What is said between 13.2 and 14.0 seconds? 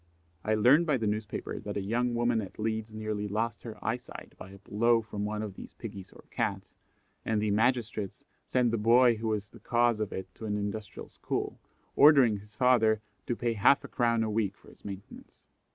to pay half a